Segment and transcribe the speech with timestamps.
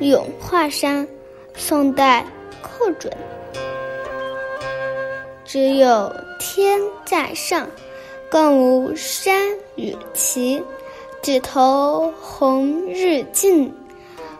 [0.00, 1.06] 咏华山，
[1.54, 2.24] 宋代
[2.62, 3.12] 寇准。
[5.44, 7.68] 只有天在上，
[8.30, 9.42] 更无山
[9.76, 10.62] 与齐。
[11.22, 13.70] 举头红日近，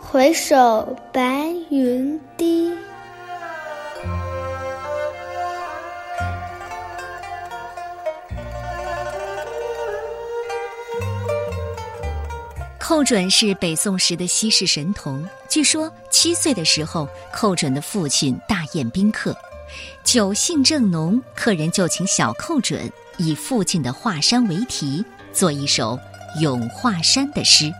[0.00, 2.18] 回首白云
[12.92, 15.26] 寇准是北宋时的西式神童。
[15.48, 19.34] 据说七岁的时候，寇准的父亲大宴宾客，
[20.04, 25.98] 酒兴正浓，客人就请小寇准以父亲的华山为题，做一首
[26.42, 27.72] 咏华山的诗。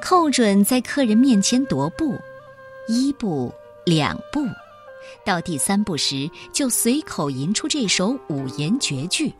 [0.00, 2.16] 寇准在客人面前踱步，
[2.86, 3.52] 一步
[3.84, 4.46] 两步，
[5.24, 9.34] 到第三步时，就随口吟出这首五言绝句，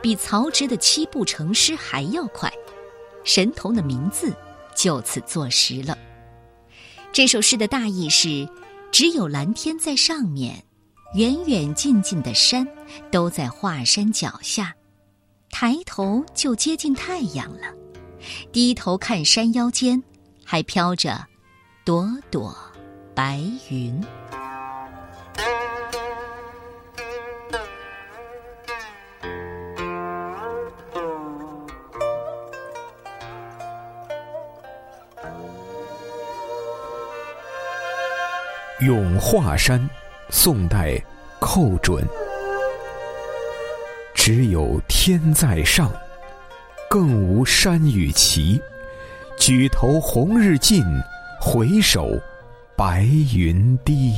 [0.00, 2.48] 比曹植的七步成诗还要快。
[3.24, 4.34] 神童的名字
[4.74, 5.96] 就此坐实了。
[7.12, 8.48] 这首诗的大意是：
[8.90, 10.64] 只有蓝天在上面，
[11.14, 12.66] 远远近近的山
[13.10, 14.74] 都在华山脚下，
[15.50, 17.74] 抬头就接近太阳了。
[18.52, 20.02] 低头看山腰间，
[20.44, 21.26] 还飘着
[21.84, 22.56] 朵朵
[23.14, 24.00] 白云。
[38.80, 39.90] 咏华山，
[40.30, 41.02] 宋代，
[41.40, 42.06] 寇准。
[44.14, 45.90] 只有天在上，
[46.88, 48.62] 更无山与齐。
[49.36, 50.84] 举头红日近，
[51.40, 52.08] 回首
[52.76, 53.02] 白
[53.34, 54.14] 云低。